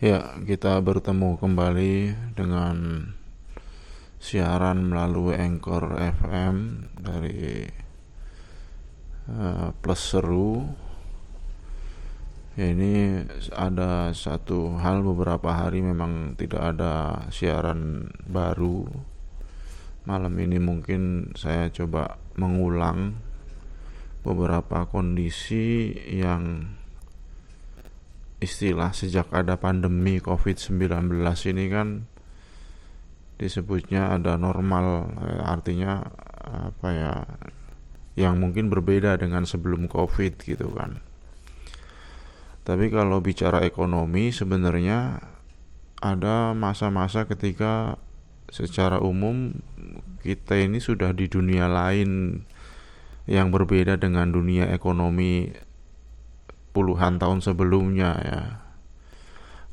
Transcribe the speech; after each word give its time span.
Ya, 0.00 0.32
kita 0.48 0.80
bertemu 0.80 1.36
kembali 1.36 2.16
dengan 2.32 3.04
siaran 4.16 4.88
melalui 4.88 5.36
Anchor 5.36 5.92
FM 6.00 6.88
dari 6.96 7.68
uh, 9.28 9.76
Plus 9.76 10.00
Seru. 10.00 10.64
Ya, 12.56 12.72
ini 12.72 13.28
ada 13.52 14.16
satu 14.16 14.80
hal 14.80 15.04
beberapa 15.04 15.52
hari 15.52 15.84
memang 15.84 16.32
tidak 16.40 16.80
ada 16.80 17.28
siaran 17.28 18.08
baru. 18.24 18.88
Malam 20.08 20.32
ini 20.40 20.56
mungkin 20.56 21.36
saya 21.36 21.68
coba 21.68 22.16
mengulang 22.40 23.20
beberapa 24.24 24.88
kondisi 24.88 25.92
yang 26.08 26.72
istilah 28.40 28.96
sejak 28.96 29.28
ada 29.36 29.60
pandemi 29.60 30.16
COVID-19 30.18 31.20
ini 31.52 31.64
kan 31.68 31.88
disebutnya 33.36 34.16
ada 34.16 34.36
normal 34.36 35.12
eh, 35.24 35.40
artinya 35.44 36.04
apa 36.44 36.88
ya 36.92 37.14
yang 38.18 38.36
mungkin 38.36 38.68
berbeda 38.68 39.16
dengan 39.16 39.48
sebelum 39.48 39.88
COVID 39.88 40.40
gitu 40.44 40.72
kan. 40.76 41.00
Tapi 42.64 42.92
kalau 42.92 43.24
bicara 43.24 43.64
ekonomi 43.64 44.32
sebenarnya 44.32 45.20
ada 46.00 46.52
masa-masa 46.52 47.24
ketika 47.24 47.96
secara 48.52 49.00
umum 49.00 49.56
kita 50.20 50.60
ini 50.60 50.80
sudah 50.80 51.16
di 51.16 51.28
dunia 51.28 51.70
lain 51.70 52.42
yang 53.24 53.48
berbeda 53.48 53.96
dengan 53.96 54.32
dunia 54.32 54.68
ekonomi 54.68 55.48
puluhan 56.70 57.18
tahun 57.18 57.42
sebelumnya 57.42 58.10
ya. 58.22 58.42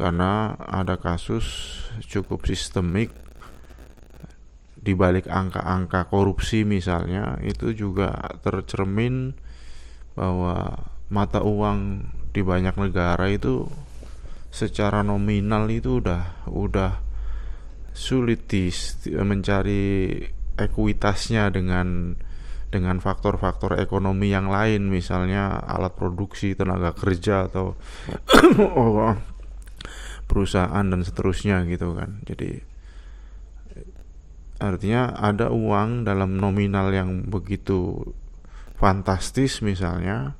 Karena 0.00 0.56
ada 0.56 0.96
kasus 0.96 1.44
cukup 2.08 2.48
sistemik 2.48 3.12
di 4.80 4.96
balik 4.96 5.28
angka-angka 5.28 6.08
korupsi 6.08 6.64
misalnya 6.64 7.36
itu 7.44 7.76
juga 7.76 8.16
tercermin 8.40 9.36
bahwa 10.16 10.88
mata 11.12 11.44
uang 11.44 12.08
di 12.32 12.40
banyak 12.40 12.80
negara 12.80 13.28
itu 13.28 13.68
secara 14.48 15.04
nominal 15.04 15.68
itu 15.68 16.00
udah 16.00 16.48
udah 16.48 16.92
sulit 17.92 18.48
mencari 19.20 20.16
ekuitasnya 20.56 21.52
dengan 21.52 22.16
dengan 22.70 23.02
faktor-faktor 23.02 23.82
ekonomi 23.82 24.30
yang 24.30 24.46
lain 24.46 24.86
misalnya 24.86 25.58
alat 25.58 25.90
produksi 25.98 26.54
tenaga 26.54 26.94
kerja 26.94 27.50
atau 27.50 27.74
perusahaan 30.30 30.86
dan 30.86 31.02
seterusnya 31.02 31.66
gitu 31.66 31.98
kan. 31.98 32.22
Jadi 32.22 32.62
artinya 34.62 35.18
ada 35.18 35.50
uang 35.50 36.06
dalam 36.06 36.38
nominal 36.38 36.94
yang 36.94 37.26
begitu 37.26 38.14
fantastis 38.78 39.66
misalnya 39.66 40.38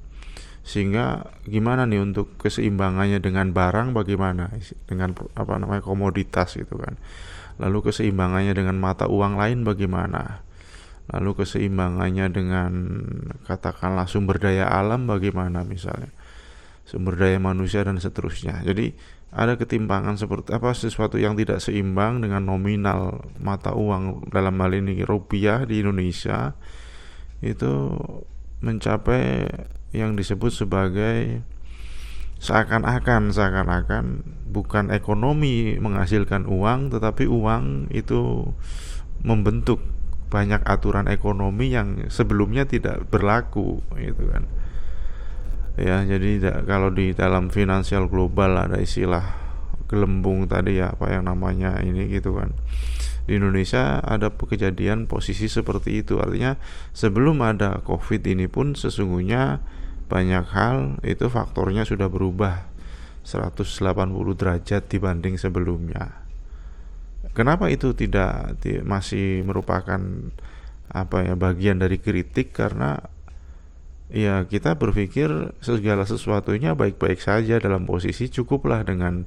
sehingga 0.62 1.34
gimana 1.50 1.82
nih 1.88 1.98
untuk 1.98 2.38
keseimbangannya 2.38 3.18
dengan 3.18 3.50
barang 3.50 3.90
bagaimana? 3.90 4.54
Dengan 4.86 5.18
apa 5.34 5.58
namanya 5.58 5.82
komoditas 5.82 6.54
gitu 6.54 6.78
kan. 6.78 6.94
Lalu 7.58 7.90
keseimbangannya 7.90 8.54
dengan 8.54 8.78
mata 8.78 9.10
uang 9.10 9.34
lain 9.34 9.66
bagaimana 9.66 10.46
lalu 11.10 11.42
keseimbangannya 11.42 12.26
dengan 12.30 12.72
katakanlah 13.46 14.06
sumber 14.06 14.38
daya 14.38 14.70
alam 14.70 15.10
bagaimana 15.10 15.66
misalnya? 15.66 16.14
Sumber 16.86 17.18
daya 17.18 17.38
manusia 17.42 17.82
dan 17.82 17.98
seterusnya. 17.98 18.62
Jadi 18.62 18.94
ada 19.30 19.54
ketimpangan 19.54 20.18
seperti 20.18 20.54
apa? 20.54 20.74
Sesuatu 20.74 21.18
yang 21.18 21.38
tidak 21.38 21.62
seimbang 21.62 22.18
dengan 22.22 22.46
nominal 22.46 23.22
mata 23.38 23.74
uang 23.74 24.30
dalam 24.30 24.58
hal 24.58 24.74
ini 24.74 25.06
rupiah 25.06 25.62
di 25.66 25.82
Indonesia 25.82 26.54
itu 27.38 27.94
mencapai 28.60 29.46
yang 29.94 30.14
disebut 30.14 30.52
sebagai 30.52 31.42
seakan-akan 32.40 33.36
seakan-akan 33.36 34.24
bukan 34.48 34.88
ekonomi 34.88 35.76
menghasilkan 35.76 36.48
uang 36.48 36.88
tetapi 36.88 37.28
uang 37.28 37.92
itu 37.92 38.48
membentuk 39.20 39.78
banyak 40.30 40.62
aturan 40.62 41.10
ekonomi 41.10 41.74
yang 41.74 42.06
sebelumnya 42.06 42.64
tidak 42.64 43.10
berlaku 43.10 43.82
gitu 43.98 44.30
kan. 44.30 44.46
Ya 45.74 46.06
jadi 46.06 46.62
kalau 46.64 46.94
di 46.94 47.12
dalam 47.12 47.50
finansial 47.50 48.06
global 48.06 48.54
ada 48.54 48.78
istilah 48.78 49.26
gelembung 49.90 50.46
tadi 50.46 50.78
ya 50.78 50.94
apa 50.94 51.10
yang 51.10 51.26
namanya 51.26 51.82
ini 51.82 52.06
gitu 52.06 52.38
kan. 52.38 52.54
Di 53.26 53.42
Indonesia 53.42 53.98
ada 53.98 54.30
kejadian 54.30 55.10
posisi 55.10 55.50
seperti 55.50 56.06
itu. 56.06 56.22
Artinya 56.22 56.54
sebelum 56.94 57.42
ada 57.42 57.82
covid 57.82 58.22
ini 58.22 58.46
pun 58.46 58.78
sesungguhnya 58.78 59.58
banyak 60.06 60.46
hal 60.54 61.02
itu 61.02 61.26
faktornya 61.26 61.82
sudah 61.82 62.06
berubah. 62.06 62.70
180 63.20 63.92
derajat 64.32 64.88
dibanding 64.88 65.36
sebelumnya 65.36 66.29
Kenapa 67.30 67.70
itu 67.70 67.94
tidak 67.94 68.58
masih 68.82 69.46
merupakan 69.46 70.02
apa 70.90 71.22
ya 71.22 71.34
bagian 71.38 71.78
dari 71.78 72.02
kritik 72.02 72.50
karena 72.50 72.98
ya 74.10 74.42
kita 74.42 74.74
berpikir 74.74 75.54
segala 75.62 76.02
sesuatunya 76.02 76.74
baik-baik 76.74 77.22
saja 77.22 77.62
dalam 77.62 77.86
posisi 77.86 78.26
cukuplah 78.26 78.82
dengan 78.82 79.22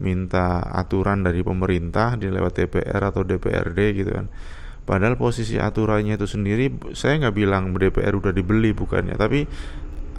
minta 0.00 0.64
aturan 0.72 1.20
dari 1.20 1.44
pemerintah 1.44 2.16
di 2.16 2.32
lewat 2.32 2.64
DPR 2.64 3.12
atau 3.12 3.28
DPRD 3.28 3.78
gitu 3.92 4.10
kan. 4.16 4.32
Padahal 4.82 5.20
posisi 5.20 5.60
aturannya 5.60 6.16
itu 6.16 6.24
sendiri 6.26 6.96
saya 6.96 7.28
nggak 7.28 7.36
bilang 7.36 7.76
DPR 7.76 8.16
udah 8.16 8.32
dibeli 8.32 8.72
bukannya, 8.72 9.14
tapi 9.14 9.44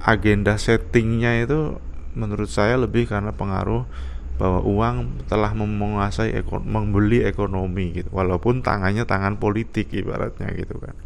agenda 0.05 0.55
settingnya 0.61 1.43
itu 1.43 1.81
menurut 2.13 2.47
saya 2.47 2.77
lebih 2.77 3.09
karena 3.09 3.33
pengaruh 3.33 3.89
bahwa 4.37 4.65
uang 4.65 5.25
telah 5.29 5.53
menguasai 5.53 6.33
ekon 6.41 6.65
membeli 6.65 7.21
ekonomi 7.21 7.93
gitu. 7.93 8.09
Walaupun 8.09 8.65
tangannya 8.65 9.05
tangan 9.05 9.37
politik 9.37 9.93
ibaratnya 9.93 10.49
gitu 10.57 10.81
kan. 10.81 10.97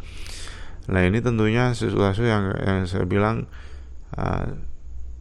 Nah 0.88 1.04
ini 1.04 1.20
tentunya 1.20 1.76
sesuatu 1.76 2.24
yang, 2.24 2.56
yang 2.64 2.88
saya 2.88 3.04
bilang 3.04 3.44
uh, 4.16 4.48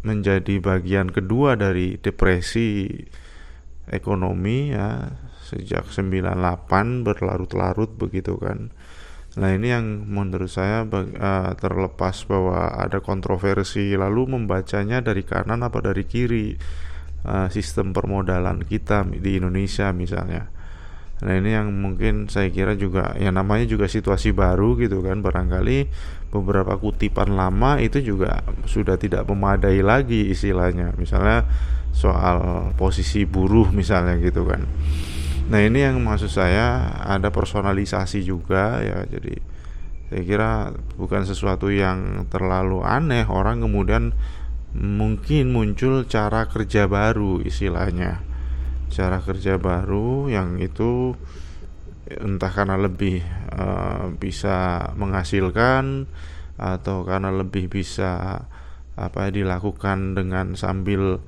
menjadi 0.07 0.63
bagian 0.63 1.11
kedua 1.11 1.59
dari 1.59 1.99
depresi 1.99 2.87
ekonomi 3.91 4.71
ya 4.71 5.11
sejak 5.43 5.91
98 5.91 7.03
berlarut-larut 7.03 7.91
begitu 7.99 8.39
kan. 8.39 8.71
Nah 9.37 9.53
ini 9.53 9.69
yang 9.69 10.07
menurut 10.07 10.49
saya 10.49 10.87
uh, 10.87 11.51
terlepas 11.59 12.25
bahwa 12.25 12.73
ada 12.73 13.03
kontroversi 13.03 13.93
lalu 13.93 14.39
membacanya 14.39 15.03
dari 15.03 15.21
kanan 15.27 15.61
apa 15.61 15.83
dari 15.83 16.03
kiri 16.07 16.57
uh, 17.27 17.47
sistem 17.51 17.91
permodalan 17.91 18.63
kita 18.63 19.03
di 19.03 19.37
Indonesia 19.37 19.91
misalnya. 19.91 20.47
Nah 21.17 21.33
ini 21.33 21.49
yang 21.49 21.73
mungkin 21.73 22.29
saya 22.29 22.53
kira 22.53 22.77
juga 22.77 23.17
yang 23.17 23.35
namanya 23.35 23.65
juga 23.65 23.89
situasi 23.89 24.37
baru 24.37 24.77
gitu 24.77 25.01
kan 25.01 25.25
barangkali 25.25 25.89
beberapa 26.29 26.77
kutipan 26.77 27.33
lama 27.33 27.81
itu 27.81 28.05
juga 28.05 28.45
sudah 28.69 29.01
tidak 29.01 29.25
memadai 29.25 29.81
lagi 29.81 30.29
istilahnya 30.29 30.93
misalnya 30.93 31.41
soal 31.89 32.69
posisi 32.77 33.25
buruh 33.25 33.73
misalnya 33.73 34.21
gitu 34.21 34.45
kan. 34.45 34.61
Nah 35.49 35.59
ini 35.63 35.81
yang 35.89 35.97
maksud 36.05 36.29
saya 36.29 36.93
ada 37.01 37.33
personalisasi 37.33 38.21
juga 38.21 38.77
ya 38.85 39.01
jadi 39.09 39.57
saya 40.07 40.23
kira 40.23 40.51
bukan 40.95 41.25
sesuatu 41.27 41.67
yang 41.67 42.29
terlalu 42.31 42.85
aneh 42.85 43.27
orang 43.27 43.59
kemudian 43.59 44.15
mungkin 44.75 45.55
muncul 45.55 46.03
cara 46.09 46.49
kerja 46.49 46.89
baru 46.89 47.39
istilahnya. 47.45 48.23
Cara 48.91 49.19
kerja 49.19 49.59
baru 49.59 50.31
yang 50.31 50.59
itu 50.63 51.15
entah 52.07 52.51
karena 52.51 52.79
lebih 52.79 53.19
uh, 53.51 54.15
bisa 54.15 54.89
menghasilkan 54.95 56.07
atau 56.55 57.03
karena 57.03 57.29
lebih 57.29 57.67
bisa 57.67 58.43
apa 58.97 59.29
dilakukan 59.29 60.17
dengan 60.17 60.57
sambil 60.57 61.21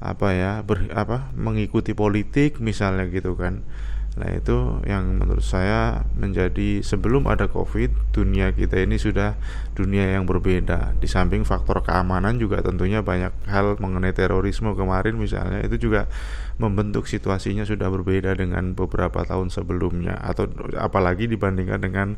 apa 0.00 0.28
ya 0.32 0.52
ber, 0.62 0.88
apa 0.94 1.34
mengikuti 1.36 1.92
politik 1.92 2.62
misalnya 2.62 3.10
gitu 3.10 3.34
kan 3.34 3.66
Nah 4.20 4.36
itu 4.36 4.84
yang 4.84 5.16
menurut 5.16 5.40
saya 5.40 6.04
menjadi 6.12 6.84
sebelum 6.84 7.24
ada 7.24 7.48
covid 7.48 7.88
dunia 8.12 8.52
kita 8.52 8.84
ini 8.84 9.00
sudah 9.00 9.32
dunia 9.72 10.12
yang 10.12 10.28
berbeda. 10.28 10.92
Di 11.00 11.08
samping 11.08 11.48
faktor 11.48 11.80
keamanan 11.80 12.36
juga 12.36 12.60
tentunya 12.60 13.00
banyak 13.00 13.32
hal 13.48 13.80
mengenai 13.80 14.12
terorisme 14.12 14.76
kemarin 14.76 15.16
misalnya 15.16 15.64
Itu 15.64 15.80
juga 15.80 16.04
membentuk 16.60 17.08
situasinya 17.08 17.64
sudah 17.64 17.88
berbeda 17.88 18.36
dengan 18.36 18.76
beberapa 18.76 19.24
tahun 19.24 19.48
sebelumnya 19.48 20.20
Atau 20.20 20.52
apalagi 20.76 21.24
dibandingkan 21.24 21.80
dengan 21.80 22.08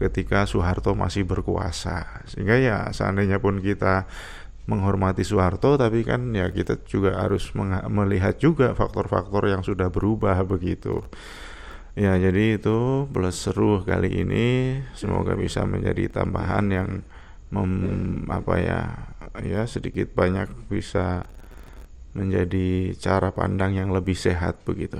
ketika 0.00 0.48
Soeharto 0.48 0.96
masih 0.96 1.28
berkuasa. 1.28 2.24
Sehingga 2.24 2.56
ya 2.56 2.88
seandainya 2.96 3.36
pun 3.36 3.60
kita 3.60 4.08
menghormati 4.64 5.26
Soeharto 5.26 5.74
tapi 5.74 6.06
kan 6.06 6.30
ya 6.30 6.48
kita 6.54 6.78
juga 6.86 7.18
harus 7.18 7.50
melihat 7.90 8.38
juga 8.38 8.72
faktor-faktor 8.78 9.50
yang 9.50 9.66
sudah 9.66 9.90
berubah 9.90 10.38
begitu 10.46 11.02
ya 12.00 12.16
jadi 12.16 12.56
itu 12.56 13.04
plus 13.12 13.36
seru 13.36 13.84
kali 13.84 14.24
ini. 14.24 14.80
Semoga 14.96 15.36
bisa 15.36 15.68
menjadi 15.68 16.08
tambahan 16.08 16.66
yang 16.72 16.88
mem, 17.52 18.24
apa 18.32 18.54
ya 18.56 18.80
ya 19.44 19.62
sedikit 19.68 20.10
banyak 20.16 20.48
bisa 20.72 21.28
menjadi 22.16 22.96
cara 22.98 23.30
pandang 23.30 23.78
yang 23.78 23.94
lebih 23.94 24.18
sehat 24.18 24.66
begitu 24.66 24.98